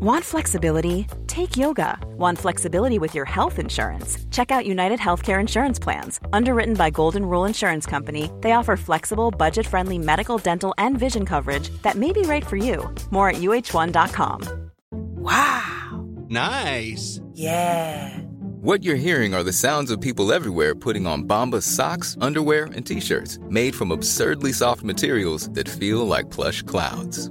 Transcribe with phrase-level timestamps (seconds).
[0.00, 1.06] Want flexibility?
[1.26, 1.98] Take yoga.
[2.16, 4.18] Want flexibility with your health insurance?
[4.30, 6.20] Check out United Healthcare Insurance Plans.
[6.32, 11.24] Underwritten by Golden Rule Insurance Company, they offer flexible, budget friendly medical, dental, and vision
[11.24, 12.92] coverage that may be right for you.
[13.10, 14.70] More at uh1.com.
[14.90, 16.06] Wow!
[16.28, 17.20] Nice!
[17.32, 18.18] Yeah!
[18.60, 22.86] What you're hearing are the sounds of people everywhere putting on Bombas socks, underwear, and
[22.86, 27.30] t shirts made from absurdly soft materials that feel like plush clouds.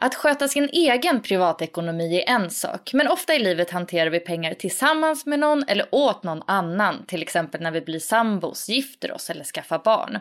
[0.00, 4.54] Att sköta sin egen privatekonomi är en sak, men ofta i livet hanterar vi pengar
[4.54, 9.30] tillsammans med någon eller åt någon annan, till exempel när vi blir sambos, gifter oss
[9.30, 10.18] eller skaffar barn.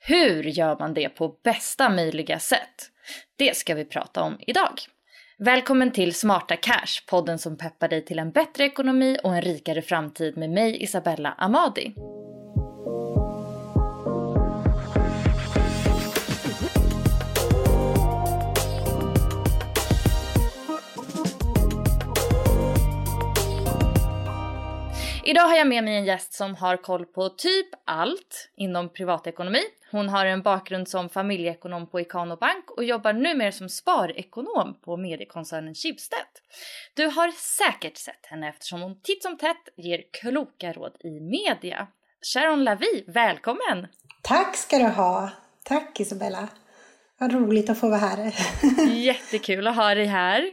[0.00, 2.90] Hur gör man det på bästa möjliga sätt?
[3.36, 4.72] Det ska vi prata om idag.
[5.38, 9.82] Välkommen till Smarta Cash, podden som peppar dig till en bättre ekonomi och en rikare
[9.82, 11.94] framtid med mig Isabella Amadi.
[25.32, 29.60] Idag har jag med mig en gäst som har koll på typ allt inom privatekonomi.
[29.90, 34.96] Hon har en bakgrund som familjeekonom på Ikano Bank och jobbar numera som sparekonom på
[34.96, 36.18] mediekoncernen Schibsted.
[36.94, 41.86] Du har säkert sett henne eftersom hon titt som tätt ger kloka råd i media.
[42.34, 43.86] Sharon Lavi, välkommen!
[44.22, 45.30] Tack ska du ha!
[45.64, 46.48] Tack Isabella!
[47.18, 48.34] Vad roligt att få vara här.
[48.94, 50.50] Jättekul att ha dig här.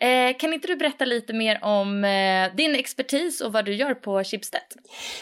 [0.00, 3.94] Eh, kan inte du berätta lite mer om eh, din expertis och vad du gör
[3.94, 4.60] på Schibsted?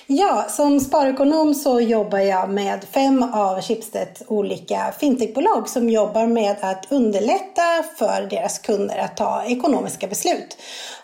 [0.06, 6.56] Ja, som sparekonom så jobbar jag med fem av Schibsteds olika fintechbolag som jobbar med
[6.60, 10.56] att underlätta för deras kunder att ta ekonomiska beslut.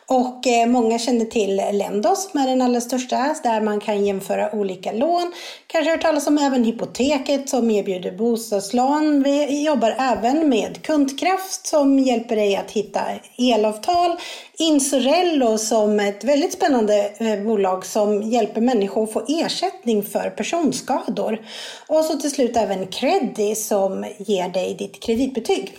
[0.09, 4.55] Och eh, många känner till Lendos som är den allra största, där man kan jämföra
[4.55, 5.33] olika lån.
[5.67, 9.23] Kanske hört talas om även Hypoteket som erbjuder bostadslån.
[9.23, 13.01] Vi jobbar även med Kundkraft som hjälper dig att hitta
[13.39, 14.17] elavtal.
[14.59, 21.41] Insurello som ett väldigt spännande eh, bolag som hjälper människor att få ersättning för personskador.
[21.87, 25.73] Och så till slut även Creddy som ger dig ditt kreditbetyg.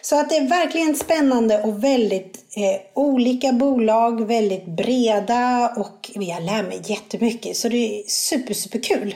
[0.00, 6.42] Så att det är verkligen spännande och väldigt eh, olika bolag, väldigt breda och jag
[6.42, 7.56] lär mig jättemycket.
[7.56, 9.14] Så det är super, super kul.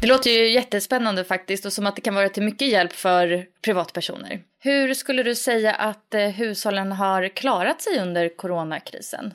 [0.00, 3.44] Det låter ju jättespännande faktiskt och som att det kan vara till mycket hjälp för
[3.62, 4.40] privatpersoner.
[4.62, 9.34] Hur skulle du säga att eh, hushållen har klarat sig under coronakrisen?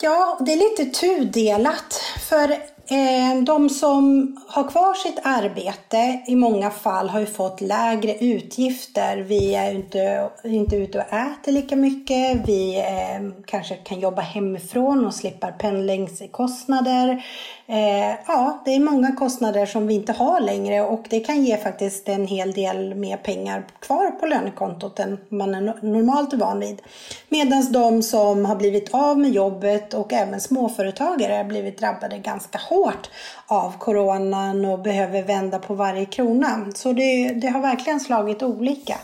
[0.00, 2.02] Ja, det är lite tudelat.
[2.28, 2.56] För
[2.88, 9.16] Ehm, de som har kvar sitt arbete i många fall har ju fått lägre utgifter.
[9.16, 12.48] Vi är inte, inte ute och äter lika mycket.
[12.48, 17.24] Vi eh, kanske kan jobba hemifrån och slipper pendlingskostnader.
[17.72, 21.56] Eh, ja, det är många kostnader som vi inte har längre och det kan ge
[21.56, 26.82] faktiskt en hel del mer pengar kvar på lönekontot än man är normalt van vid.
[27.28, 32.58] Medan de som har blivit av med jobbet och även småföretagare har blivit drabbade ganska
[32.58, 33.10] hårt
[33.46, 36.66] av coronan och behöver vända på varje krona.
[36.74, 38.94] Så det, det har verkligen slagit olika.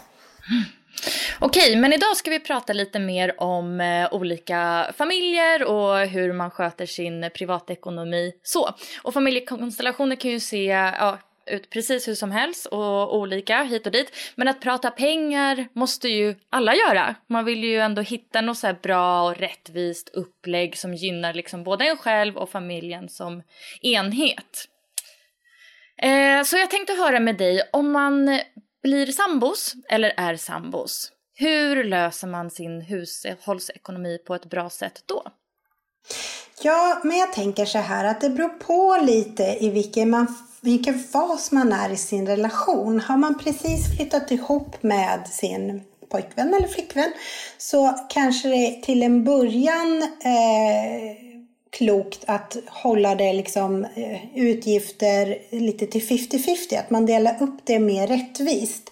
[0.50, 0.77] Mm.
[1.38, 6.50] Okej, men idag ska vi prata lite mer om eh, olika familjer och hur man
[6.50, 8.32] sköter sin privatekonomi.
[8.42, 11.18] Så, och familjekonstellationer kan ju se ja,
[11.50, 14.16] ut precis hur som helst och olika hit och dit.
[14.34, 17.14] Men att prata pengar måste ju alla göra.
[17.26, 21.84] Man vill ju ändå hitta något så bra och rättvist upplägg som gynnar liksom både
[21.84, 23.42] en själv och familjen som
[23.82, 24.68] enhet.
[26.02, 28.40] Eh, så jag tänkte höra med dig om man
[28.82, 31.12] blir sambos eller är sambos.
[31.34, 35.22] Hur löser man sin hushållsekonomi på ett bra sätt då?
[36.62, 40.98] Ja, men jag tänker så här att det beror på lite i vilken man vilken
[40.98, 43.00] fas man är i sin relation.
[43.00, 47.12] Har man precis flyttat ihop med sin pojkvän eller flickvän
[47.58, 51.27] så kanske det till en början eh,
[51.70, 57.78] klokt att hålla det liksom eh, utgifter lite till 50-50, att man delar upp det
[57.78, 58.90] mer rättvist.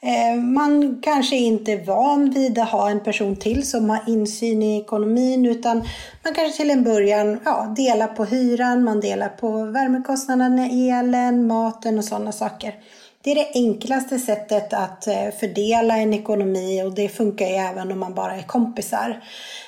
[0.00, 4.62] Eh, man kanske inte är van vid att ha en person till som har insyn
[4.62, 5.76] i ekonomin utan
[6.24, 11.98] man kanske till en början ja, delar på hyran, man delar på värmekostnaderna, elen, maten
[11.98, 12.74] och sådana saker.
[13.26, 17.92] Det är det enklaste sättet att eh, fördela en ekonomi och det funkar ju även
[17.92, 19.22] om man bara är kompisar.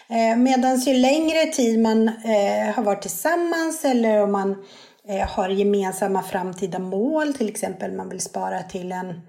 [0.09, 4.65] Eh, Medan ju längre tid man eh, har varit tillsammans eller om man
[5.29, 9.21] har gemensamma framtida mål, till exempel man vill spara till en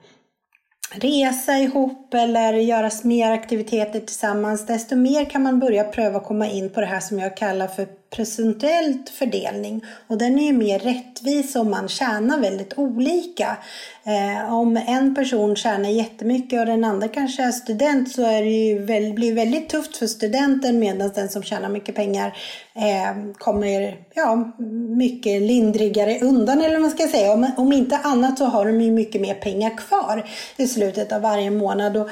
[0.91, 6.69] resa ihop eller göra mer aktiviteter tillsammans, desto mer kan man börja pröva komma in
[6.69, 9.85] på det här som jag kallar för procentuellt fördelning.
[10.07, 13.57] Och den är ju mer rättvis om man tjänar väldigt olika.
[14.03, 18.49] Eh, om en person tjänar jättemycket och den andra kanske är student så är det
[18.49, 22.37] ju väl, blir väldigt tufft för studenten medan den som tjänar mycket pengar
[22.75, 24.53] eh, kommer ja,
[24.97, 27.33] mycket lindrigare undan eller vad man ska säga.
[27.33, 31.21] Om, om inte annat så har de ju mycket mer pengar kvar i slutet av
[31.21, 31.97] varje månad.
[31.97, 32.09] Och,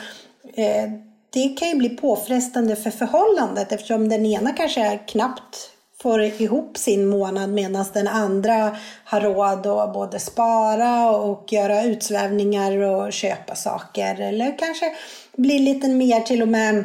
[0.60, 0.90] eh,
[1.30, 7.08] det kan ju bli påfrestande för förhållandet eftersom den ena kanske knappt får ihop sin
[7.08, 14.22] månad medan den andra har råd att både spara och göra utsvävningar och köpa saker.
[14.22, 14.96] Eller kanske
[15.38, 16.78] bli lite mer till och med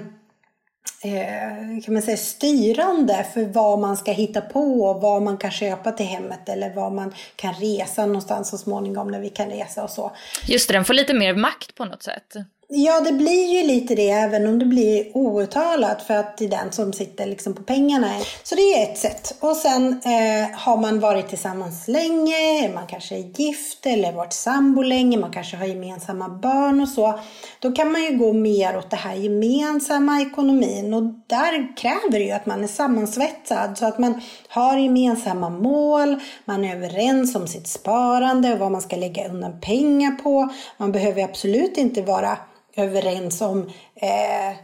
[1.04, 5.50] eh, kan man säga, styrande för vad man ska hitta på och vad man kan
[5.50, 9.84] köpa till hemmet eller vad man kan resa någonstans så småningom när vi kan resa
[9.84, 10.12] och så.
[10.46, 12.34] Just det, den får lite mer makt på något sätt.
[12.74, 16.48] Ja, det blir ju lite det även om det blir outtalat för att det är
[16.48, 18.08] den som sitter liksom på pengarna.
[18.42, 19.36] Så det är ett sätt.
[19.40, 24.82] Och sen eh, har man varit tillsammans länge, man kanske är gift eller varit sambo
[24.82, 27.20] länge, man kanske har gemensamma barn och så.
[27.58, 32.24] Då kan man ju gå mer åt det här gemensamma ekonomin och där kräver det
[32.24, 37.48] ju att man är sammansvetsad så att man har gemensamma mål, man är överens om
[37.48, 40.48] sitt sparande och vad man ska lägga undan pengar på.
[40.76, 42.38] Man behöver absolut inte vara
[42.76, 44.56] överens om eh,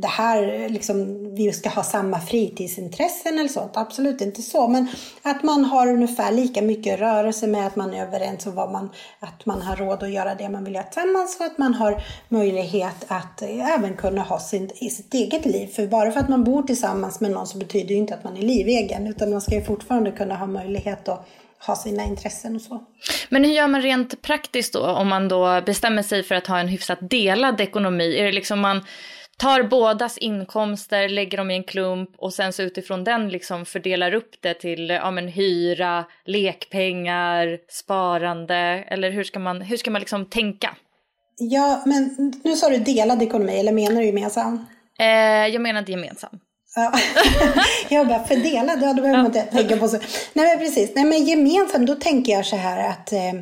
[0.00, 3.76] det här, liksom, vi ska ha samma fritidsintressen eller sånt.
[3.76, 4.68] Absolut inte så.
[4.68, 4.88] Men
[5.22, 8.90] att man har ungefär lika mycket rörelse med att man är överens om vad man,
[9.20, 12.02] att man har råd att göra det man vill göra tillsammans och att man har
[12.28, 15.66] möjlighet att eh, även kunna ha sin, i sitt eget liv.
[15.66, 18.36] För bara för att man bor tillsammans med någon så betyder det inte att man
[18.36, 21.28] är livegen utan man ska ju fortfarande kunna ha möjlighet att
[21.66, 22.82] ha sina intressen och så.
[23.28, 26.58] Men hur gör man rent praktiskt då om man då bestämmer sig för att ha
[26.58, 28.18] en hyfsat delad ekonomi?
[28.18, 28.84] Är det liksom man
[29.38, 34.14] tar bådas inkomster, lägger dem i en klump och sen så utifrån den liksom fördelar
[34.14, 38.56] upp det till ja, men hyra, lekpengar, sparande
[38.88, 40.76] eller hur ska man, hur ska man liksom tänka?
[41.38, 44.66] Ja, men nu sa du delad ekonomi eller menar du gemensam?
[44.98, 45.06] Eh,
[45.46, 46.38] jag menar inte gemensam.
[46.78, 46.92] Ja.
[47.88, 49.98] jag bara, fördelad, ja då behöver man inte tänka på så.
[50.32, 53.32] Nej men precis, nej men gemensamt, då tänker jag så här att eh,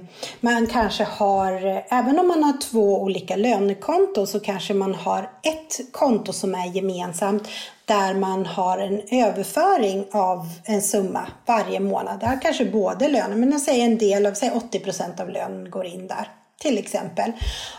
[0.40, 1.52] man kanske har,
[1.88, 6.66] även om man har två olika lönekonton så kanske man har ett konto som är
[6.66, 7.48] gemensamt
[7.84, 12.20] där man har en överföring av en summa varje månad.
[12.20, 15.70] Där kanske både lönen, men jag säger en del av, säg 80 procent av lönen
[15.70, 16.28] går in där
[16.60, 17.32] till exempel.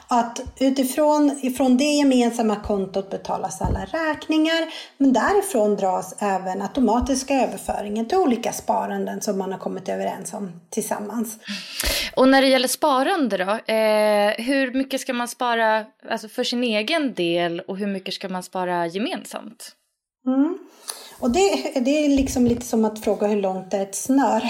[0.08, 8.08] Att utifrån ifrån det gemensamma kontot betalas alla räkningar men därifrån dras även automatiska överföringen
[8.08, 11.38] till olika sparanden som man har kommit överens om tillsammans.
[12.16, 16.64] Och när det gäller sparande då, eh, hur mycket ska man spara alltså för sin
[16.64, 19.72] egen del och hur mycket ska man spara gemensamt?
[20.28, 20.58] Mm.
[21.20, 24.44] Och det, det är liksom lite som att fråga hur långt är ett snör?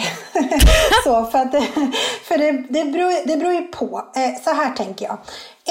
[1.03, 1.51] så, för att,
[2.23, 4.11] för det, det, beror, det beror ju på.
[4.15, 5.17] Eh, så här tänker jag.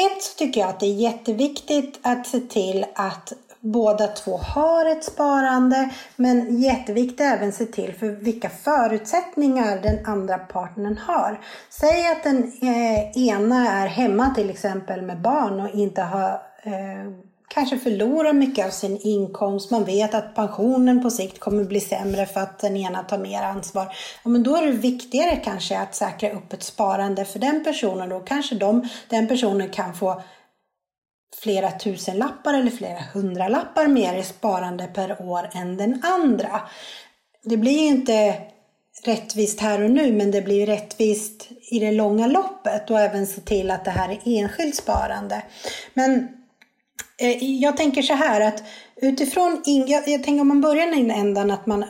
[0.07, 4.87] Ett så tycker jag att det är jätteviktigt att se till att båda två har
[4.87, 5.91] ett sparande.
[6.17, 11.41] Men jätteviktigt även se till för vilka förutsättningar den andra partnern har.
[11.71, 17.13] Säg att den eh, ena är hemma till exempel med barn och inte har eh,
[17.55, 19.71] kanske förlorar mycket av sin inkomst.
[19.71, 23.43] Man vet att pensionen på sikt kommer bli sämre för att den ena tar mer
[23.43, 23.97] ansvar.
[24.25, 28.09] Ja, men då är det viktigare kanske att säkra upp ett sparande för den personen.
[28.09, 30.23] Då kanske de, den personen kan få
[31.43, 36.61] flera tusen lappar eller flera hundra lappar mer i sparande per år än den andra.
[37.45, 38.35] Det blir ju inte
[39.05, 43.41] rättvist här och nu men det blir rättvist i det långa loppet och även se
[43.41, 45.43] till att det här är enskilt sparande.
[45.95, 46.29] Men
[47.19, 48.63] Eh, jag tänker så här att
[48.97, 51.85] utifrån, jag, jag tänker om man börjar i den ändan att man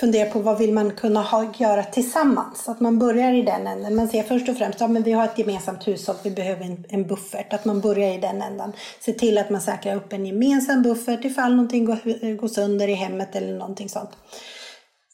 [0.00, 2.68] funderar på vad vill man kunna ha, göra tillsammans.
[2.68, 3.96] Att man börjar i den änden.
[3.96, 6.84] Man ser först och främst, ja men vi har ett gemensamt hushåll, vi behöver en,
[6.88, 7.52] en buffert.
[7.52, 8.72] Att man börjar i den ändan.
[9.00, 12.94] Se till att man säkrar upp en gemensam buffert ifall någonting går, går sönder i
[12.94, 14.10] hemmet eller någonting sånt.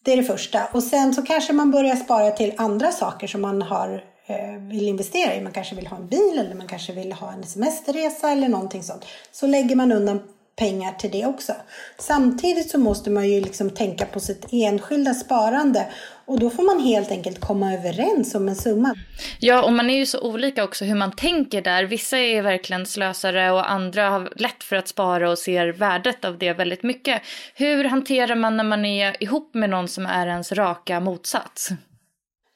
[0.04, 0.60] Det är det första.
[0.72, 4.88] Och sen så kanske man börjar spara till andra saker som man har Eh, vill
[4.88, 5.40] investera i.
[5.40, 8.82] Man kanske vill ha en bil eller man kanske vill ha en semesterresa eller någonting
[8.82, 9.06] sånt.
[9.32, 10.20] Så lägger man undan
[10.56, 11.52] pengar till det också.
[11.98, 15.86] Samtidigt så måste man ju liksom tänka på sitt enskilda sparande
[16.24, 18.94] och då får man helt enkelt komma överens om en summa.
[19.38, 21.84] Ja, och man är ju så olika också hur man tänker där.
[21.84, 26.38] Vissa är verkligen slösare och andra har lätt för att spara och ser värdet av
[26.38, 27.22] det väldigt mycket.
[27.54, 31.72] Hur hanterar man när man är ihop med någon som är ens raka motsats?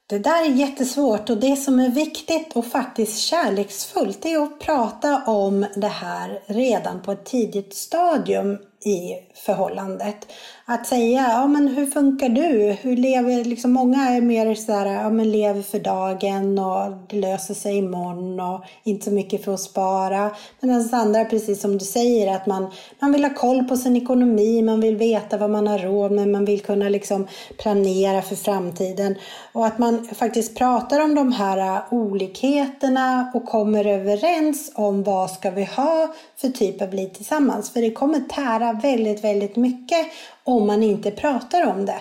[0.09, 5.23] Det där är jättesvårt och det som är viktigt och faktiskt kärleksfullt är att prata
[5.27, 10.27] om det här redan på ett tidigt stadium i förhållandet.
[10.69, 12.77] Att säga, ja men hur funkar du?
[12.81, 17.55] Hur lever, liksom många är mer sådär, ja men lever för dagen och det löser
[17.55, 20.31] sig imorgon och inte så mycket för att spara.
[20.61, 24.63] Medan andra, precis som du säger, att man, man vill ha koll på sin ekonomi,
[24.63, 27.27] man vill veta vad man har råd med, man vill kunna liksom
[27.59, 29.15] planera för framtiden.
[29.53, 35.51] Och att man faktiskt pratar om de här olikheterna och kommer överens om vad ska
[35.51, 37.73] vi ha för typ av liv tillsammans.
[37.73, 40.07] För det kommer tära väldigt, väldigt mycket
[40.45, 42.01] om man inte pratar om det.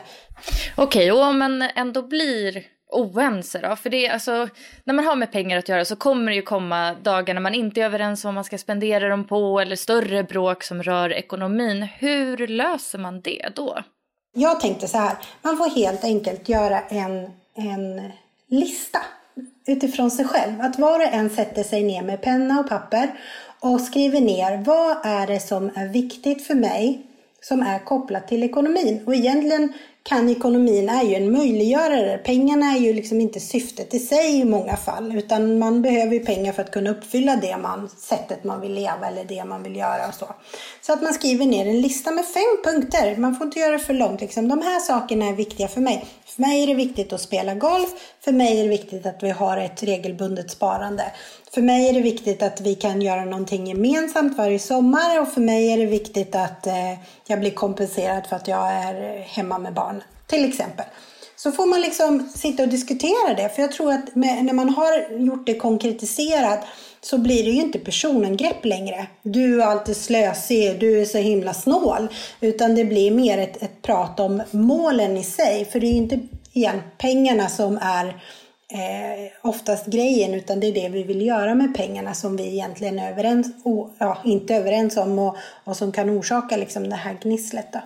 [0.78, 3.76] Okej, och om man ändå blir oense då?
[3.76, 4.50] För det alltså,
[4.84, 7.54] när man har med pengar att göra så kommer det ju komma dagar när man
[7.54, 11.14] inte är överens om vad man ska spendera dem på eller större bråk som rör
[11.14, 11.88] ekonomin.
[12.00, 13.84] Hur löser man det då?
[14.38, 18.12] Jag tänkte så här, man får helt enkelt göra en, en
[18.50, 19.00] lista
[19.68, 20.62] utifrån sig själv.
[20.62, 23.20] Att var och en sätter sig ner med penna och papper
[23.60, 27.06] och skriver ner vad är det som är viktigt för mig
[27.42, 29.04] som är kopplat till ekonomin.
[29.06, 32.18] Och egentligen kan ekonomin är ju en möjliggörare.
[32.18, 36.20] Pengarna är ju liksom inte syftet i sig i många fall, utan man behöver ju
[36.20, 39.76] pengar för att kunna uppfylla det man, sättet man vill leva eller det man vill
[39.76, 40.28] göra och så.
[40.82, 43.18] Så att man skriver ner en lista med fem punkter.
[43.18, 44.22] Man får inte göra det för långt.
[44.22, 44.48] Liksom.
[44.48, 46.06] De här sakerna är viktiga för mig.
[46.36, 47.90] För mig är det viktigt att spela golf.
[48.22, 51.04] För mig är det viktigt att vi har ett regelbundet sparande.
[51.54, 55.42] För mig är det viktigt att vi kan göra någonting gemensamt varje sommar och för
[55.42, 56.94] mig är det viktigt att eh,
[57.28, 60.04] jag blir kompenserad för att jag är hemma med barn.
[60.28, 60.86] Till exempel.
[61.46, 63.50] Så får man liksom sitta och diskutera det.
[63.50, 66.66] För jag tror att med, när man har gjort det konkretiserat
[67.02, 69.08] så blir det ju inte personangrepp längre.
[69.22, 72.08] Du är alltid slösig, du är så himla snål.
[72.42, 75.66] Utan det blir mer ett, ett prat om målen i sig.
[75.66, 76.20] För det är ju inte
[76.54, 78.08] igen pengarna som är
[78.72, 83.00] eh, oftast grejen utan det är det vi vill göra med pengarna som vi egentligen
[83.00, 87.18] är överens, o, ja, inte överens om och, och som kan orsaka liksom det här
[87.22, 87.74] gnisslet.
[87.74, 87.80] Då.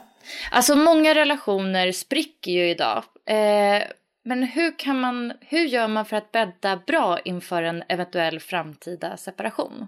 [0.51, 3.03] Alltså många relationer spricker ju idag.
[3.29, 3.83] Eh,
[4.25, 9.17] men hur, kan man, hur gör man för att bädda bra inför en eventuell framtida
[9.17, 9.87] separation?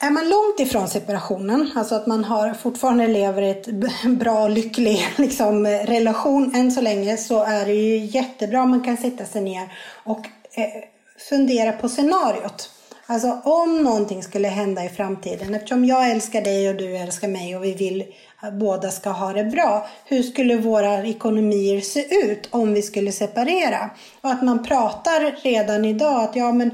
[0.00, 3.66] Är man långt ifrån separationen, alltså att man har, fortfarande lever i ett
[4.06, 8.84] bra, och lycklig liksom, relation än så länge, så är det ju jättebra om man
[8.84, 9.72] kan sätta sig ner
[10.04, 10.84] och eh,
[11.28, 12.70] fundera på scenariot.
[13.06, 17.56] Alltså om någonting skulle hända i framtiden, eftersom jag älskar dig och du älskar mig
[17.56, 18.04] och vi vill
[18.52, 19.86] båda ska ha det bra.
[20.04, 23.90] Hur skulle våra ekonomier se ut om vi skulle separera?
[24.20, 26.70] Och att man pratar redan idag att ja men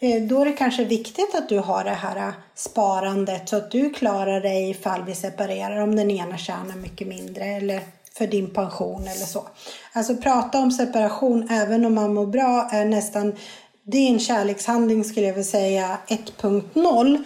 [0.00, 3.70] eh, då är det kanske viktigt att du har det här eh, sparandet så att
[3.70, 7.80] du klarar dig ifall vi separerar om den ena tjänar mycket mindre eller
[8.18, 9.46] för din pension eller så.
[9.92, 13.32] Alltså prata om separation även om man mår bra är nästan,
[13.84, 17.24] det är en kärlekshandling skulle jag vilja säga 1.0.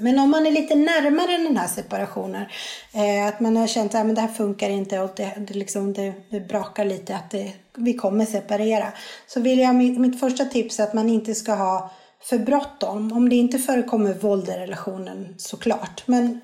[0.00, 2.44] Men om man är lite närmare den här separationen,
[2.92, 5.92] eh, att man har känt att ah, det här funkar inte och det, det, liksom,
[5.92, 8.92] det, det brakar lite, att det, vi kommer separera.
[9.26, 11.90] Så vill jag, mitt första tips är att man inte ska ha
[12.22, 13.12] för bråttom.
[13.12, 16.02] Om det inte förekommer våld i relationen såklart.
[16.06, 16.40] Men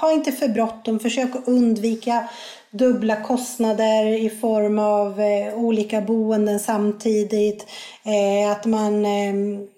[0.00, 0.98] ha inte för bråttom.
[0.98, 2.28] Försök att undvika
[2.70, 7.66] dubbla kostnader i form av eh, olika boenden samtidigt.
[8.04, 9.68] Eh, att man ehm,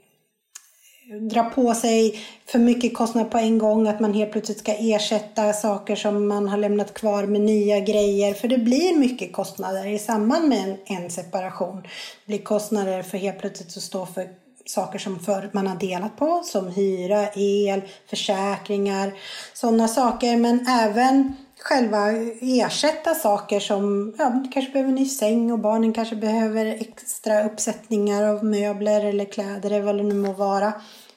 [1.10, 3.88] Dra på sig för mycket kostnader på en gång.
[3.88, 8.34] Att man helt plötsligt ska ersätta saker som man har lämnat kvar med nya grejer.
[8.34, 11.82] För det blir mycket kostnader i samband med en, en separation.
[11.82, 14.28] Det blir kostnader för helt plötsligt att stå för
[14.66, 19.12] saker som förut man har delat på som hyra, el, försäkringar,
[19.54, 20.36] sådana saker.
[20.36, 22.10] Men även själva
[22.40, 27.44] ersätta saker som, ja, du kanske behöver en ny säng och barnen kanske behöver extra
[27.44, 30.72] uppsättningar av möbler eller kläder eller vad det nu må vara.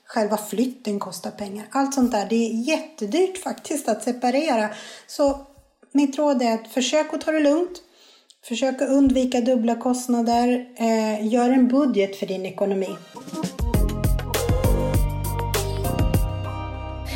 [0.06, 1.66] Själva flytten kostar pengar.
[1.72, 4.70] Allt sånt där, det är jättedyrt faktiskt att separera.
[5.08, 5.48] Så
[5.92, 7.82] mitt råd är att försök att ta det lugnt.
[8.44, 10.68] Försök att undvika dubbla kostnader.
[10.76, 12.96] Eh, gör en budget för din ekonomi.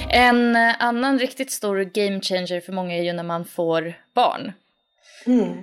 [0.10, 4.52] En annan riktigt stor game changer för många är ju när man får barn.
[5.26, 5.58] Mm.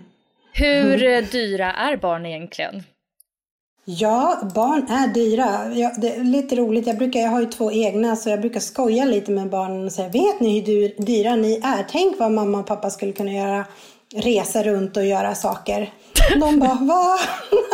[0.52, 1.26] Hur mm.
[1.30, 2.82] dyra är barn egentligen?
[3.84, 5.74] Ja, barn är dyra.
[5.74, 6.86] Ja, det är lite roligt.
[6.86, 9.92] Jag, brukar, jag har ju två egna så jag brukar skoja lite med barnen och
[9.92, 11.86] säga Vet ni hur dyra ni är?
[11.90, 13.64] Tänk vad mamma och pappa skulle kunna göra.
[14.14, 15.90] Resa runt och göra saker.
[16.30, 17.18] De bara va?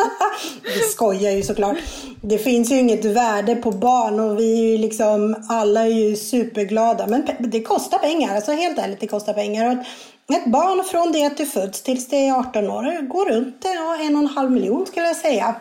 [0.63, 1.77] Vi skojar ju såklart.
[2.21, 6.17] Det finns ju inget värde på barn och vi är ju liksom alla är ju
[6.17, 7.07] superglada.
[7.07, 8.35] Men det kostar pengar.
[8.35, 9.85] Alltså helt ärligt, det kostar pengar.
[10.29, 13.57] Och ett barn från det att du föds tills det är 18 år går runt
[13.65, 15.55] ja, en och en halv miljon skulle jag säga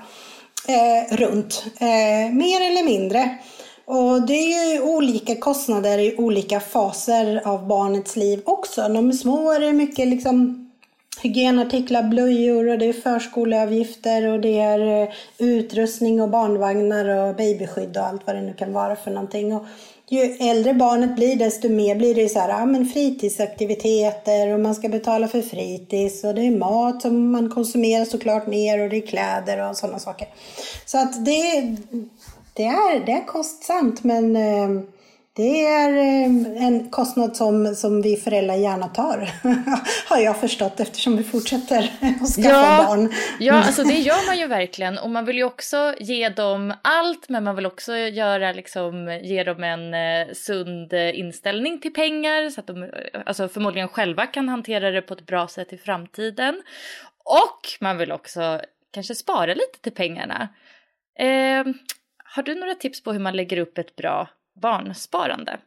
[0.67, 3.37] eh, runt, eh, mer eller mindre.
[3.85, 8.81] Och det är ju olika kostnader i olika faser av barnets liv också.
[8.81, 10.66] När de är små är det mycket liksom
[11.21, 17.97] hygienartiklar, blöjor och det är förskoleavgifter och det är eh, utrustning och barnvagnar och babyskydd
[17.97, 19.53] och allt vad det nu kan vara för någonting.
[19.53, 19.65] Och
[20.09, 24.75] ju äldre barnet blir desto mer blir det så här, ja, men fritidsaktiviteter och man
[24.75, 28.97] ska betala för fritids och det är mat som man konsumerar såklart mer och det
[28.97, 30.27] är kläder och sådana saker.
[30.85, 31.75] Så att det,
[32.53, 34.83] det, är, det är kostsamt men eh,
[35.37, 39.29] det är eh, en kostnad som, som vi föräldrar gärna tar,
[40.09, 41.91] har jag förstått eftersom vi fortsätter
[42.21, 43.13] att skaffa ja, barn.
[43.39, 47.29] Ja, alltså det gör man ju verkligen och man vill ju också ge dem allt
[47.29, 52.59] men man vill också göra, liksom, ge dem en eh, sund inställning till pengar så
[52.59, 52.91] att de
[53.25, 56.61] alltså förmodligen själva kan hantera det på ett bra sätt i framtiden.
[57.23, 60.49] Och man vill också kanske spara lite till pengarna.
[61.19, 61.73] Eh,
[62.35, 64.27] har du några tips på hur man lägger upp ett bra
[64.61, 65.59] barnsparande?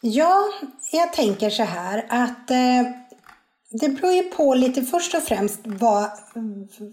[0.00, 0.42] Ja,
[0.92, 2.82] jag tänker så här att eh,
[3.70, 6.10] det beror ju på lite först och främst vad,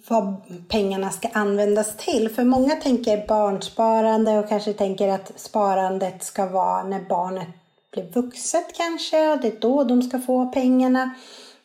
[0.08, 0.36] vad
[0.68, 2.30] pengarna ska användas till.
[2.30, 7.48] För många tänker barnsparande och kanske tänker att sparandet ska vara när barnet
[7.92, 11.16] blir vuxet kanske och det är då de ska få pengarna.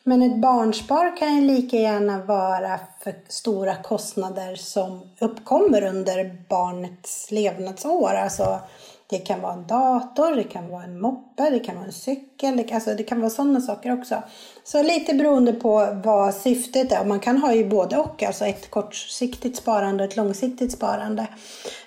[0.07, 7.31] Men ett barnspar kan ju lika gärna vara för stora kostnader som uppkommer under barnets
[7.31, 8.13] levnadsår.
[8.13, 8.59] Alltså,
[9.07, 12.57] det kan vara en dator, det kan vara en moppe, det kan vara en cykel,
[12.57, 14.23] det, alltså det kan vara sådana saker också.
[14.63, 17.05] Så lite beroende på vad syftet är.
[17.05, 21.27] Man kan ha ju både och, alltså ett kortsiktigt sparande och ett långsiktigt sparande.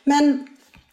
[0.05, 0.49] Men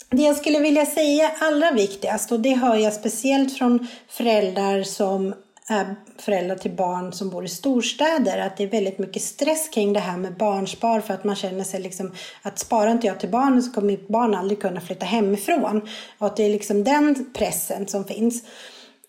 [0.10, 5.34] det jag skulle vilja säga allra viktigast, och det hör jag speciellt från föräldrar som
[5.70, 5.84] Eh,
[6.18, 10.00] föräldrar till barn som bor i storstäder att det är väldigt mycket stress kring det
[10.00, 13.64] här med barnspar för att man känner sig liksom att sparar inte jag till barnen
[13.64, 15.90] så kommer mitt barn aldrig kunna flytta hemifrån.
[16.18, 18.44] Och att det är liksom den pressen som finns.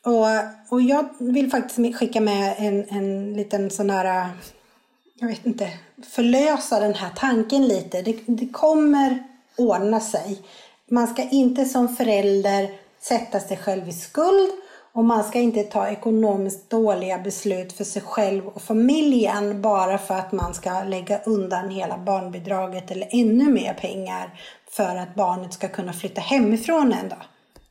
[0.04, 0.26] Och,
[0.68, 4.28] och jag vill faktiskt skicka med en, en liten sån här,
[5.14, 5.70] jag vet inte,
[6.10, 8.02] förlösa den här tanken lite.
[8.02, 9.24] Det, det kommer
[9.56, 10.42] ordna sig.
[10.90, 12.68] Man ska inte som förälder
[13.00, 14.50] sätta sig själv i skuld
[14.96, 20.14] och man ska inte ta ekonomiskt dåliga beslut för sig själv och familjen bara för
[20.14, 25.68] att man ska lägga undan hela barnbidraget eller ännu mer pengar för att barnet ska
[25.68, 27.22] kunna flytta hemifrån en dag.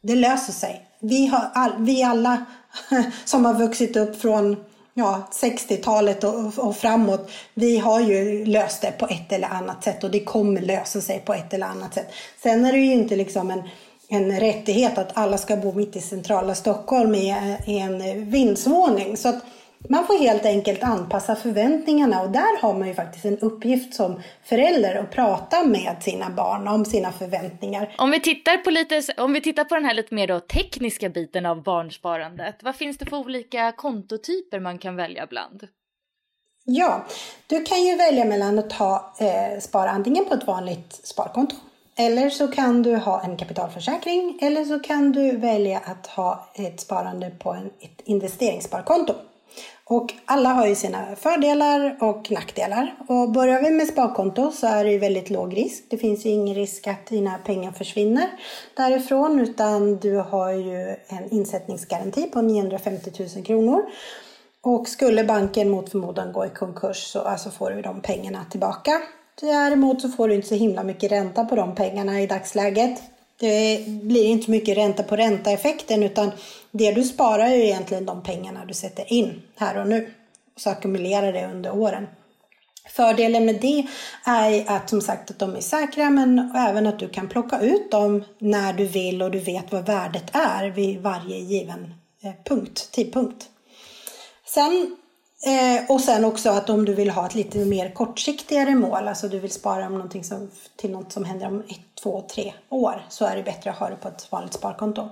[0.02, 0.86] Det löser sig.
[1.00, 2.46] Vi, har all, vi alla
[3.26, 4.56] som har vuxit upp från
[4.94, 10.04] ja, 60-talet och, och, framåt, vi har ju löst det på ett eller annat sätt
[10.04, 12.08] och det kommer lösa sig på ett eller annat sätt.
[12.44, 13.64] Sen är det ju inte liksom en
[14.08, 17.30] en rättighet att alla ska bo mitt i centrala Stockholm i,
[17.65, 19.18] en vindsvåning.
[19.18, 19.46] Så att
[19.89, 24.22] man får helt enkelt anpassa förväntningarna och där har man ju faktiskt en uppgift som
[24.44, 27.96] förälder att prata med sina barn om sina förväntningar.
[27.98, 31.10] Om vi tittar på, lite, om vi tittar på den här lite mer då tekniska
[31.10, 35.68] biten av barnsparandet, vad finns det för olika kontotyper man kan välja bland?
[36.68, 37.06] Ja,
[37.48, 41.56] du kan ju välja mellan att ta, eh, spara antingen på ett vanligt sparkonto
[41.97, 46.79] eller så kan du ha en kapitalförsäkring eller så kan du välja att ha ett
[46.79, 49.13] sparande på en, ett investeringssparkonto.
[49.88, 52.95] Och alla har ju sina fördelar och nackdelar.
[53.08, 55.84] Och börjar vi med sparkonto så är det ju väldigt låg risk.
[55.89, 58.29] Det finns ju ingen risk att dina pengar försvinner
[58.75, 63.86] därifrån utan du har ju en insättningsgaranti på 950 000 kronor.
[64.62, 69.01] Och skulle banken mot förmodan gå i konkurs så alltså får du de pengarna tillbaka.
[69.41, 73.02] Däremot så får du inte så himla mycket ränta på de pengarna i dagsläget.
[73.39, 76.32] Det blir inte mycket ränta på ränta-effekten utan
[76.71, 80.13] det du sparar är egentligen de pengarna du sätter in här och nu.
[80.56, 82.08] Och så ackumulerar det under åren.
[82.89, 83.88] Fördelen med det
[84.26, 87.91] är att som sagt att de är säkra men även att du kan plocka ut
[87.91, 91.93] dem när du vill och du vet vad värdet är vid varje given
[92.24, 93.50] eh, punkt, tidpunkt.
[94.45, 94.95] Sen
[95.43, 99.28] Eh, och sen också att om du vill ha ett lite mer kortsiktigare mål, alltså
[99.28, 103.06] du vill spara om någonting som, till något som händer om ett, två, tre år,
[103.10, 105.10] så är det bättre att ha det på ett vanligt sparkonto.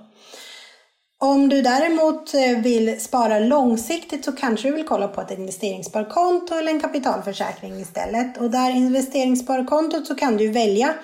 [1.20, 6.54] Om du däremot eh, vill spara långsiktigt så kanske du vill kolla på ett investeringssparkonto
[6.54, 8.36] eller en kapitalförsäkring istället.
[8.36, 10.94] Och där investeringssparkontot så kan du välja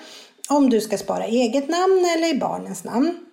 [0.49, 3.30] om du ska spara eget namn eller i barnens namn.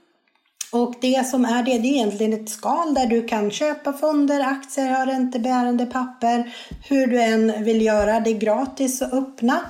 [0.71, 4.41] Och det som är det, det är egentligen ett skal där du kan köpa fonder,
[4.41, 6.55] aktier, ha räntebärande papper.
[6.89, 9.61] Hur du än vill göra, det är gratis att öppna.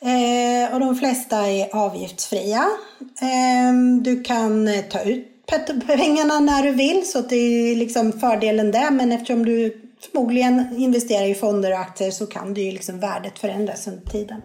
[0.00, 2.64] Eh, och de flesta är avgiftsfria.
[3.20, 5.34] Eh, du kan ta ut
[5.86, 8.90] pengarna när du vill, så det är liksom fördelen där.
[8.90, 13.38] Men eftersom du förmodligen investerar i fonder och aktier så kan det ju liksom värdet
[13.38, 14.42] förändras under tiden.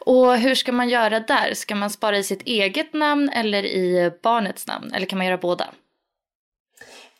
[0.00, 1.54] Och hur ska man göra där?
[1.54, 4.92] Ska man spara i sitt eget namn eller i barnets namn?
[4.94, 5.66] Eller kan man göra båda?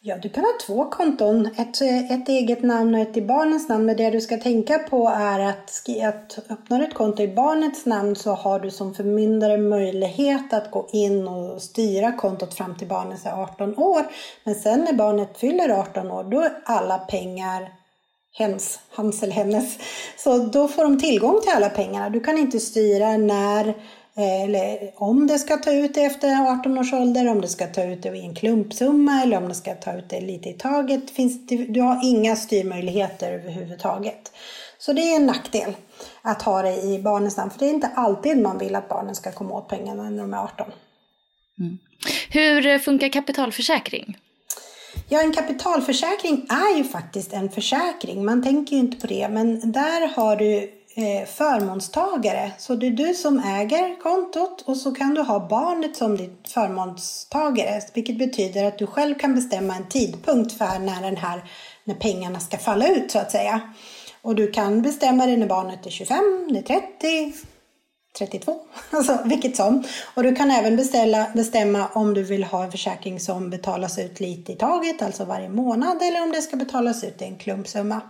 [0.01, 1.47] Ja, du kan ha två konton.
[1.47, 3.87] Ett, ett eget namn och ett i barnets namn.
[3.87, 7.87] Men det du ska tänka på är att, att öppnar du ett konto i barnets
[7.87, 12.89] namn så har du som förmyndare möjlighet att gå in och styra kontot fram till
[12.89, 14.07] barnet är 18 år.
[14.45, 17.78] Men sen när barnet fyller 18 år, då är alla pengar
[18.33, 19.79] hens, hans eller hennes.
[20.17, 22.11] Så då får de tillgång till alla pengarna.
[22.11, 23.69] Du kan inte styra när
[24.17, 27.67] eh, eller om det ska ta ut det efter 18 års ålder, om det ska
[27.67, 30.53] ta ut det i en klumpsumma eller om det ska ta ut det lite i
[30.53, 31.11] taget.
[31.11, 34.33] Finns, du har inga styrmöjligheter överhuvudtaget.
[34.79, 35.77] Så det är en nackdel
[36.23, 39.15] att ha det i barnens namn, för det är inte alltid man vill att barnen
[39.15, 40.67] ska komma åt pengarna när de är 18.
[41.61, 41.79] Mm.
[42.31, 44.17] Hur eh, funkar kapitalförsäkring?
[45.11, 48.25] Ja, en kapitalförsäkring är ju faktiskt en försäkring.
[48.25, 50.57] Man tänker ju inte på det, men där har du
[50.95, 52.53] eh, förmånstagare.
[52.59, 56.49] Så det är du som äger kontot och så kan du ha barnet som ditt
[56.49, 57.81] förmånstagare.
[57.95, 61.45] Vilket betyder att du själv kan bestämma en tidpunkt för när, den här,
[61.85, 63.61] när pengarna ska falla ut så att säga.
[64.23, 66.19] Och du kan bestämma det när barnet är 25,
[66.51, 67.33] är 30,
[68.19, 69.85] 32, alltså vilket som.
[70.15, 74.21] Och du kan även beställa, bestämma om du vill ha en försäkring som betalas ut
[74.21, 78.01] lite i taget, alltså varje månad, eller om det ska betalas ut i en klumpsumma.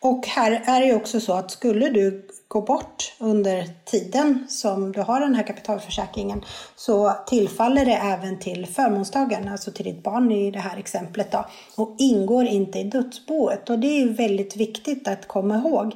[0.00, 5.00] Och här är det också så att skulle du gå bort under tiden som du
[5.00, 6.44] har den här kapitalförsäkringen
[6.76, 11.46] så tillfaller det även till förmånstagaren, alltså till ditt barn i det här exemplet då,
[11.76, 13.70] och ingår inte i dödsboet.
[13.70, 15.94] Och det är ju väldigt viktigt att komma ihåg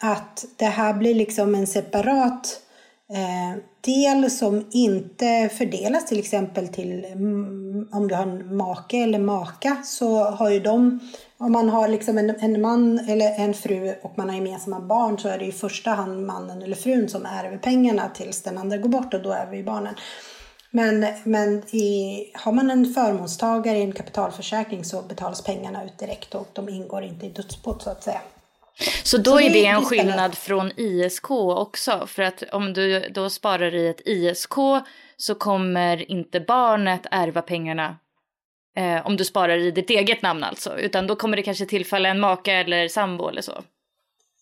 [0.00, 2.60] att det här blir liksom en separat
[3.12, 9.18] eh, del som inte fördelas till exempel till mm, om du har en make eller
[9.18, 11.00] maka så har ju de
[11.38, 15.18] om man har liksom en, en man eller en fru och man har gemensamma barn
[15.18, 18.76] så är det i första hand mannen eller frun som ärver pengarna tills den andra
[18.76, 19.94] går bort och då ärver ju barnen.
[20.70, 26.34] Men, men i, har man en förmånstagare i en kapitalförsäkring så betalas pengarna ut direkt
[26.34, 28.20] och de ingår inte i dödsboet så att säga.
[29.02, 32.06] Så då så är det en skillnad från ISK också.
[32.06, 34.52] För att om du då sparar i ett ISK
[35.16, 37.96] så kommer inte barnet ärva pengarna
[38.76, 40.78] eh, om du sparar i ditt eget namn alltså.
[40.78, 43.62] Utan då kommer det kanske tillfalla en maka eller sambo eller så.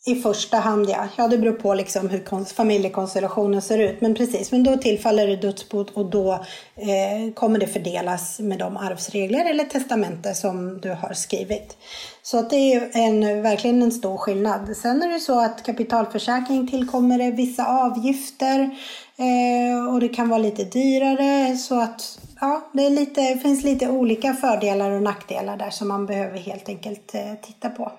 [0.09, 1.09] I första hand ja.
[1.17, 4.01] Ja det beror på liksom hur familjekonstellationen ser ut.
[4.01, 6.33] Men precis, men då tillfaller det dödsboet och då
[6.77, 11.77] eh, kommer det fördelas med de arvsregler eller testamente som du har skrivit.
[12.23, 14.77] Så att det är en, verkligen en stor skillnad.
[14.77, 18.71] Sen är det så att kapitalförsäkring tillkommer det vissa avgifter
[19.17, 23.65] eh, och det kan vara lite dyrare så att ja, det, är lite, det finns
[23.65, 27.93] lite olika fördelar och nackdelar där som man behöver helt enkelt eh, titta på.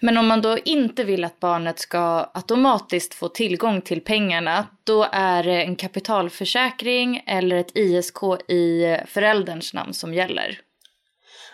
[0.00, 5.06] Men om man då inte vill att barnet ska automatiskt få tillgång till pengarna, då
[5.12, 10.60] är det en kapitalförsäkring eller ett ISK i förälderns namn som gäller.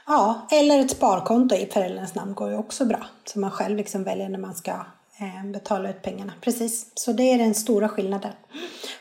[0.06, 3.06] Ja, eller ett sparkonto i förälderns namn går ju också bra.
[3.24, 4.70] Som man själv liksom väljer när man ska
[5.20, 6.32] eh, betala ut pengarna.
[6.40, 8.32] Precis, så det är den stora skillnaden.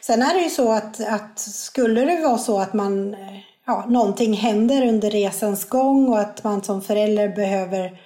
[0.02, 3.86] Sen är det ju så att, att skulle det vara så att man, eh, ja,
[3.88, 7.98] någonting händer under resans gång och att man som förälder behöver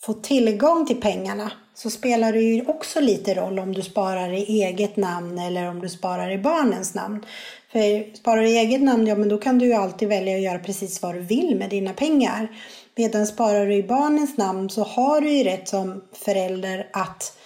[0.00, 4.62] få tillgång till pengarna så spelar det ju också lite roll om du sparar i
[4.62, 7.24] eget namn eller om du sparar i barnens namn.
[7.72, 10.42] För sparar du i eget namn, ja men då kan du ju alltid välja att
[10.42, 12.48] göra precis vad du vill med dina pengar.
[12.96, 17.38] Medan sparar du i barnens namn så har du ju rätt som förälder att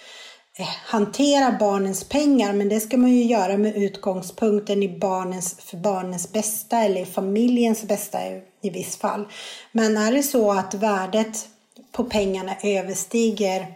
[0.59, 5.77] eh, hantera barnens pengar men det ska man ju göra med utgångspunkten i barnens, för
[5.77, 9.27] barnens bästa eller familjens bästa i, i viss fall.
[9.71, 11.47] Men är det så att värdet
[11.91, 13.67] på pengarna överstiger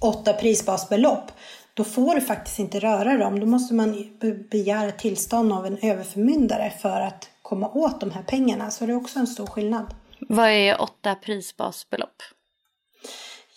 [0.00, 1.32] åtta prisbasbelopp,
[1.74, 3.40] då får du faktiskt inte röra dem.
[3.40, 4.18] Då måste man
[4.50, 8.70] begära tillstånd av en överförmyndare för att komma åt de här pengarna.
[8.70, 9.94] Så det är också en stor skillnad.
[10.28, 12.22] Vad är åtta prisbasbelopp?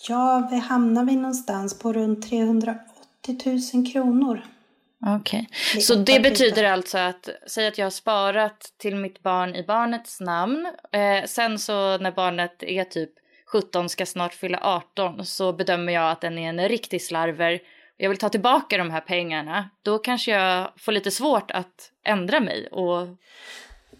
[0.08, 4.42] Ja, vi hamnar vi någonstans på runt 380 000 kronor.
[5.06, 5.82] Okej, okay.
[5.82, 10.20] så det betyder alltså att, säg att jag har sparat till mitt barn i barnets
[10.20, 10.72] namn.
[10.92, 13.10] Eh, sen så när barnet är typ
[13.52, 17.60] 17, ska snart fylla 18, så bedömer jag att den är en riktig slarver.
[17.98, 19.70] Jag vill ta tillbaka de här pengarna.
[19.84, 23.08] Då kanske jag får lite svårt att ändra mig och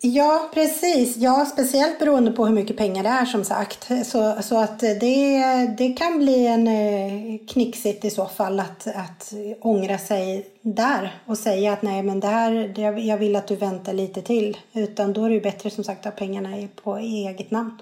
[0.02, 1.18] Ja, precis.
[1.18, 3.92] Ja, speciellt beroende på hur mycket pengar det är som sagt.
[4.06, 9.34] Så, så att det, det kan bli en eh, knixigt i så fall att, att
[9.62, 14.22] ångra sig där och säga att nej, men där, jag vill att du väntar lite
[14.22, 14.58] till.
[14.74, 17.82] Utan då är det bättre som sagt att pengarna är på eget namn.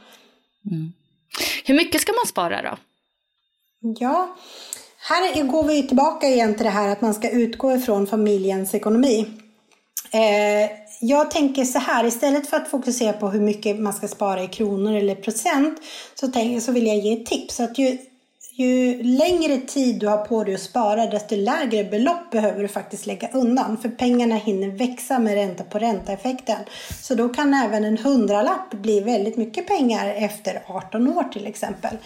[0.72, 0.94] Mm.
[1.66, 2.78] Hur mycket ska man spara då?
[4.00, 4.36] Ja,
[5.10, 9.26] här går vi tillbaka igen till det här att man ska utgå ifrån familjens ekonomi.
[10.12, 10.70] Eh,
[11.02, 14.48] jag tänker så här, istället för att fokusera på hur mycket man ska spara i
[14.48, 15.80] kronor eller procent
[16.16, 17.60] så, tänk, så vill jag ge ett tips.
[17.60, 17.98] Att ju,
[18.64, 23.06] ju längre tid du har på dig att spara desto lägre belopp behöver du faktiskt
[23.06, 23.78] lägga undan.
[23.78, 26.60] För pengarna hinner växa med ränta på ränta-effekten.
[27.02, 31.98] Så då kan även en hundralapp bli väldigt mycket pengar efter 18 år till exempel.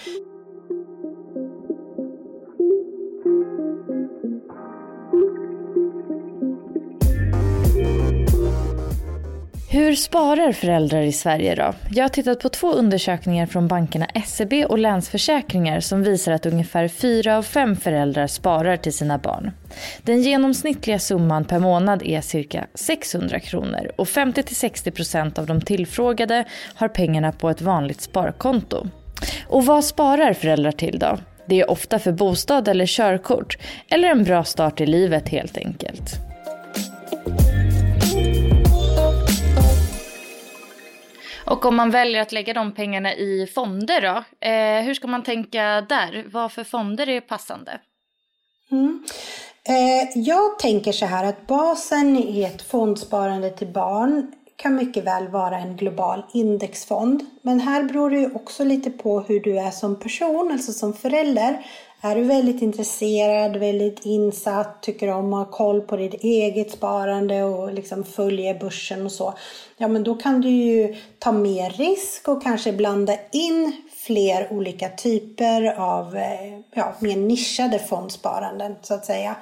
[9.74, 11.74] Hur sparar föräldrar i Sverige då?
[11.92, 16.88] Jag har tittat på två undersökningar från bankerna SEB och Länsförsäkringar som visar att ungefär
[16.88, 19.52] fyra av fem föräldrar sparar till sina barn.
[20.02, 26.88] Den genomsnittliga summan per månad är cirka 600 kronor och 50-60% av de tillfrågade har
[26.88, 28.88] pengarna på ett vanligt sparkonto.
[29.48, 31.18] Och vad sparar föräldrar till då?
[31.46, 33.58] Det är ofta för bostad eller körkort
[33.90, 36.18] eller en bra start i livet helt enkelt.
[41.52, 45.24] Och om man väljer att lägga de pengarna i fonder då, eh, hur ska man
[45.24, 46.26] tänka där?
[46.32, 47.80] Vad för fonder är passande?
[48.72, 49.04] Mm.
[49.64, 55.28] Eh, jag tänker så här att basen i ett fondsparande till barn kan mycket väl
[55.28, 57.26] vara en global indexfond.
[57.42, 60.94] Men här beror det ju också lite på hur du är som person, alltså som
[60.94, 61.66] förälder.
[62.04, 67.44] Är du väldigt intresserad, väldigt insatt, tycker om att ha koll på ditt eget sparande
[67.44, 69.34] och liksom följer börsen och så.
[69.78, 73.74] Ja, men då kan du ju ta mer risk och kanske blanda in
[74.06, 79.36] fler olika typer av eh, ja, mer nischade fondsparanden så att säga.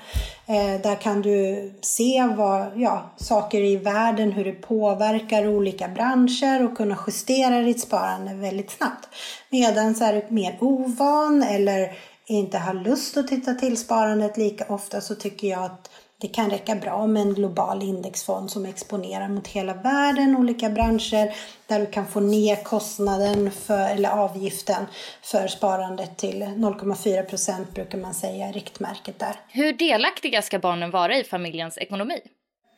[0.48, 6.66] Eh, där kan du se vad, ja, saker i världen, hur det påverkar olika branscher
[6.66, 9.08] och kunna justera ditt sparande väldigt snabbt.
[9.50, 11.92] Medan så är du mer ovan eller
[12.30, 15.90] inte har lust att titta till sparandet lika ofta så tycker jag att
[16.22, 21.36] det kan räcka bra med en global indexfond som exponerar mot hela världen, olika branscher,
[21.68, 24.86] där du kan få ner kostnaden för, eller avgiften
[25.22, 29.36] för sparandet till 0,4 procent brukar man säga riktmärket där.
[29.50, 32.20] Hur delaktiga ska barnen vara i familjens ekonomi?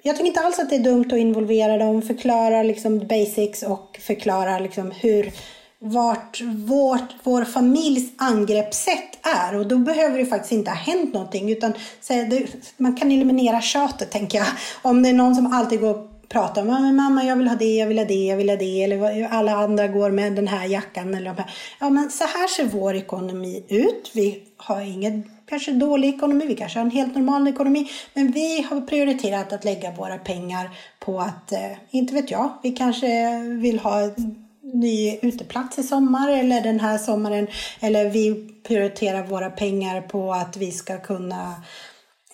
[0.04, 4.00] Jag tycker inte alls att det är dumt att involvera dem, förklara liksom basics och
[4.02, 5.32] förklara liksom hur
[5.84, 9.56] vart vårt, vår familjs angreppssätt är.
[9.56, 11.52] Och då behöver det faktiskt inte ha hänt någonting.
[11.52, 11.74] Utan
[12.78, 14.48] man kan eliminera tjatet, tänker jag.
[14.82, 17.76] Om det är någon som alltid går och pratar om mamma, jag vill ha det,
[17.76, 18.84] jag vill ha det, jag vill ha det.
[18.84, 21.16] Eller alla andra går med den här jackan.
[21.16, 21.52] Eller de här.
[21.80, 24.12] Ja, men så här ser vår ekonomi ut.
[24.14, 27.92] Vi har ingen kanske dålig ekonomi, vi kanske har en helt normal ekonomi.
[28.14, 32.72] Men vi har prioriterat att lägga våra pengar på att, eh, inte vet jag, vi
[32.72, 34.10] kanske vill ha
[34.64, 37.48] ny uteplats i sommar eller den här sommaren.
[37.80, 41.56] Eller vi prioriterar våra pengar på att vi ska kunna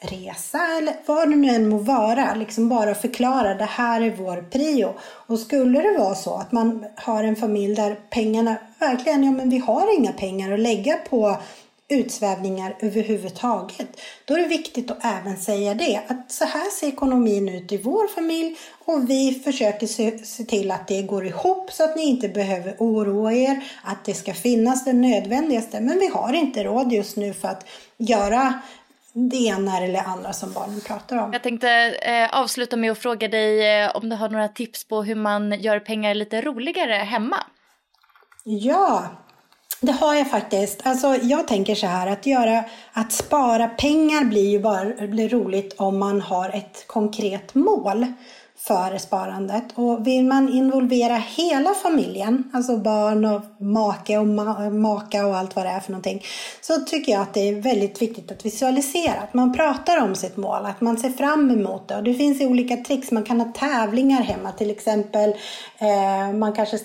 [0.02, 2.36] resa eller vad det nu än må vara.
[2.36, 4.94] Liksom bara förklara det här är vår prio.
[5.02, 9.50] Och skulle det vara så att man har en familj där pengarna verkligen, ja men
[9.50, 11.38] vi har inga pengar att lägga på
[11.89, 14.02] utsvävningar överhuvudtaget.
[14.26, 17.78] Då är det viktigt att även säga det, att så här ser ekonomin ut i
[17.78, 22.04] vår familj och vi försöker se, se till att det går ihop så att ni
[22.04, 25.80] inte behöver oroa er, att det ska finnas det nödvändigaste.
[25.80, 27.65] Men vi har inte råd just nu för att
[27.97, 28.54] göra
[29.13, 31.34] det ena eller andra som barnen pratar om.
[31.34, 31.69] Jag tänkte
[32.02, 35.62] eh, avsluta med att fråga dig eh, om du har några tips på hur man
[35.62, 37.38] gör pengar lite roligare hemma?
[38.43, 39.08] Ja,
[39.80, 40.82] det har jag faktiskt.
[40.84, 42.63] Alltså, jag tänker så här att göra
[42.94, 48.06] att spara pengar blir ju bara blir roligt om man har ett konkret mål
[48.67, 49.63] före sparandet.
[49.75, 55.56] Och vill man involvera hela familjen, alltså barn och make och ma maka och allt
[55.56, 56.23] vad det är för någonting,
[56.62, 59.19] så tycker jag att det är väldigt viktigt att visualisera.
[59.19, 61.95] Att man pratar om sitt mål, att man ser fram emot det.
[61.95, 63.12] Och det finns ju olika tricks.
[63.12, 65.30] Man kan ha tävlingar hemma, till exempel
[65.77, 66.77] eh, man kanske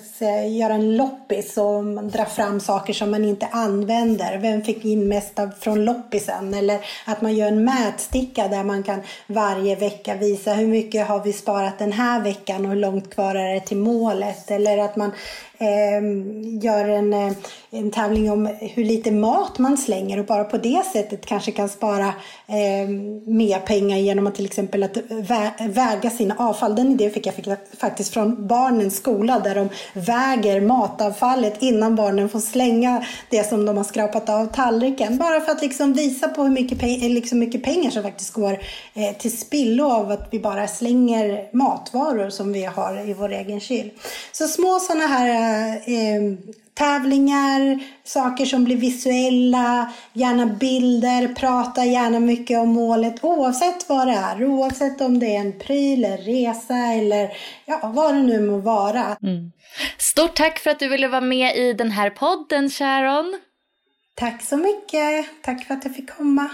[0.47, 4.37] gör en loppis och drar fram saker som man inte använder.
[4.37, 6.53] Vem fick in mest av, från loppisen?
[6.53, 11.23] Eller att man gör en mätsticka där man kan varje vecka visa hur mycket har
[11.23, 14.51] vi sparat den här veckan och hur långt kvar är det till målet.
[14.51, 15.11] Eller att man
[15.57, 17.33] Ehm, gör en, eh,
[17.71, 21.69] en tävling om hur lite mat man slänger och bara på det sättet kanske kan
[21.69, 22.07] spara
[22.47, 22.89] eh,
[23.25, 26.75] mer pengar genom att till exempel att vä väga sina avfall.
[26.75, 27.47] Den idén fick jag fick
[27.79, 33.77] faktiskt från barnens skola där de väger matavfallet innan barnen får slänga det som de
[33.77, 35.17] har skrapat av tallriken.
[35.17, 38.59] Bara för att liksom visa på hur mycket, pe liksom mycket pengar som faktiskt går
[38.93, 43.59] eh, till spillo av att vi bara slänger matvaror som vi har i vår egen
[43.59, 43.91] kyl.
[44.31, 45.42] Så små sådana här
[45.75, 46.37] eh,
[46.73, 54.13] tävlingar, saker som blir visuella, gärna bilder, prata gärna mycket om målet oavsett vad det
[54.13, 54.45] är.
[54.45, 57.29] Oavsett om det är en pryl, en resa eller
[57.65, 59.17] ja, vad det nu må vara.
[59.23, 59.51] Mm.
[59.97, 63.39] Stort tack för att du ville vara med i den här podden Sharon.
[64.15, 65.25] Tack så mycket.
[65.41, 66.49] Tack för att jag fick komma.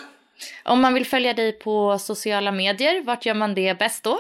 [0.64, 4.20] Om man vill följa dig på sociala medier, vart gör man det bäst då?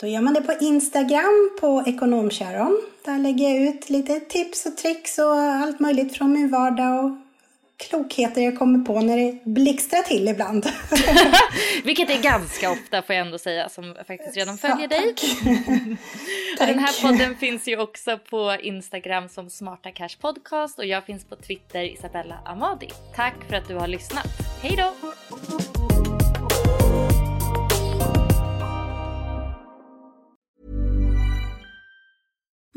[0.00, 2.82] Då gör man det på Instagram på Ekonomkäron.
[3.04, 7.10] Där lägger jag ut lite tips och tricks och allt möjligt från min vardag och
[7.76, 10.66] klokheter jag kommer på när det blixtrar till ibland.
[11.84, 15.08] Vilket är ganska ofta får jag ändå säga som faktiskt redan följer ja, dig.
[16.60, 21.04] och den här podden finns ju också på Instagram som Smarta Cash Podcast och jag
[21.04, 22.88] finns på Twitter Isabella Amadi.
[23.16, 24.28] Tack för att du har lyssnat.
[24.62, 25.99] Hej då!